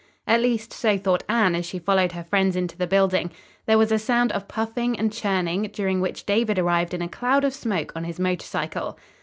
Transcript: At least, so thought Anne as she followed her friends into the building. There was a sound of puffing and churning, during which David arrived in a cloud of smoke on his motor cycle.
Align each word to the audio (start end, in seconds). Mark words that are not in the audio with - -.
At 0.25 0.41
least, 0.41 0.73
so 0.73 0.97
thought 0.97 1.21
Anne 1.29 1.53
as 1.53 1.63
she 1.63 1.77
followed 1.77 2.13
her 2.13 2.23
friends 2.23 2.55
into 2.55 2.75
the 2.75 2.87
building. 2.87 3.29
There 3.67 3.77
was 3.77 3.91
a 3.91 3.99
sound 3.99 4.31
of 4.31 4.47
puffing 4.47 4.97
and 4.97 5.13
churning, 5.13 5.69
during 5.71 6.01
which 6.01 6.25
David 6.25 6.57
arrived 6.57 6.95
in 6.95 7.03
a 7.03 7.07
cloud 7.07 7.43
of 7.43 7.53
smoke 7.53 7.91
on 7.95 8.05
his 8.05 8.19
motor 8.19 8.47
cycle. 8.47 8.97